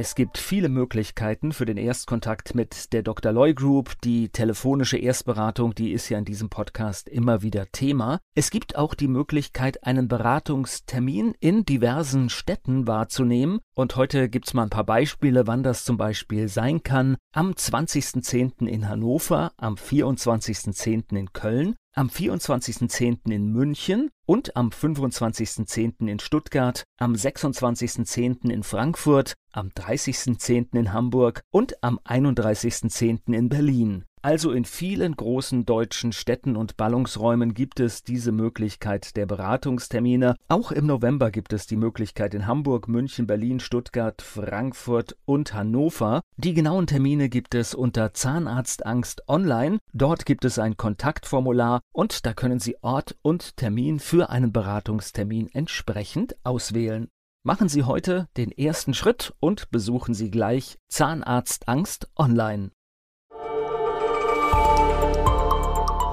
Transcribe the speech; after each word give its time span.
Es 0.00 0.14
gibt 0.14 0.38
viele 0.38 0.70
Möglichkeiten 0.70 1.52
für 1.52 1.66
den 1.66 1.76
Erstkontakt 1.76 2.54
mit 2.54 2.94
der 2.94 3.02
Dr. 3.02 3.32
Loy 3.32 3.52
Group. 3.52 4.00
Die 4.00 4.30
telefonische 4.30 4.96
Erstberatung, 4.96 5.74
die 5.74 5.92
ist 5.92 6.08
ja 6.08 6.16
in 6.16 6.24
diesem 6.24 6.48
Podcast 6.48 7.06
immer 7.06 7.42
wieder 7.42 7.70
Thema. 7.70 8.18
Es 8.34 8.50
gibt 8.50 8.76
auch 8.76 8.94
die 8.94 9.08
Möglichkeit, 9.08 9.84
einen 9.84 10.08
Beratungstermin 10.08 11.34
in 11.38 11.66
diversen 11.66 12.30
Städten 12.30 12.86
wahrzunehmen. 12.86 13.60
Und 13.74 13.94
heute 13.96 14.30
gibt's 14.30 14.54
mal 14.54 14.62
ein 14.62 14.70
paar 14.70 14.84
Beispiele, 14.84 15.46
wann 15.46 15.62
das 15.62 15.84
zum 15.84 15.98
Beispiel 15.98 16.48
sein 16.48 16.82
kann. 16.82 17.18
Am 17.34 17.50
20.10. 17.50 18.66
in 18.66 18.88
Hannover, 18.88 19.52
am 19.58 19.74
24.10. 19.74 21.14
in 21.14 21.34
Köln, 21.34 21.76
am 21.94 22.08
24.10. 22.08 23.30
in 23.30 23.52
München 23.52 24.10
und 24.26 24.56
am 24.56 24.68
25.10. 24.70 26.08
in 26.08 26.18
Stuttgart, 26.18 26.84
am 26.98 27.14
26.10. 27.14 28.50
in 28.50 28.62
Frankfurt, 28.62 29.34
am 29.52 29.68
30.10. 29.68 30.76
in 30.76 30.92
Hamburg 30.92 31.42
und 31.50 31.82
am 31.82 31.98
31.10. 32.00 33.34
in 33.34 33.48
Berlin. 33.48 34.04
Also 34.22 34.52
in 34.52 34.66
vielen 34.66 35.16
großen 35.16 35.64
deutschen 35.64 36.12
Städten 36.12 36.54
und 36.54 36.76
Ballungsräumen 36.76 37.54
gibt 37.54 37.80
es 37.80 38.04
diese 38.04 38.32
Möglichkeit 38.32 39.16
der 39.16 39.24
Beratungstermine. 39.24 40.36
Auch 40.46 40.72
im 40.72 40.84
November 40.84 41.30
gibt 41.30 41.54
es 41.54 41.66
die 41.66 41.76
Möglichkeit 41.76 42.34
in 42.34 42.46
Hamburg, 42.46 42.86
München, 42.86 43.26
Berlin, 43.26 43.60
Stuttgart, 43.60 44.20
Frankfurt 44.20 45.16
und 45.24 45.54
Hannover. 45.54 46.20
Die 46.36 46.52
genauen 46.52 46.86
Termine 46.86 47.30
gibt 47.30 47.54
es 47.54 47.74
unter 47.74 48.12
Zahnarztangst 48.12 49.26
online. 49.26 49.78
Dort 49.94 50.26
gibt 50.26 50.44
es 50.44 50.58
ein 50.58 50.76
Kontaktformular 50.76 51.80
und 51.90 52.26
da 52.26 52.34
können 52.34 52.58
Sie 52.58 52.76
Ort 52.82 53.16
und 53.22 53.56
Termin 53.56 54.00
für 54.00 54.28
einen 54.28 54.52
Beratungstermin 54.52 55.48
entsprechend 55.54 56.36
auswählen. 56.44 57.08
Machen 57.42 57.70
Sie 57.70 57.84
heute 57.84 58.28
den 58.36 58.52
ersten 58.52 58.92
Schritt 58.92 59.32
und 59.40 59.70
besuchen 59.70 60.12
Sie 60.12 60.30
gleich 60.30 60.76
Zahnarztangst 60.90 62.10
online. 62.16 62.70